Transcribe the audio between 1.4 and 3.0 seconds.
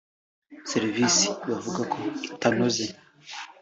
bavuga ko itanoze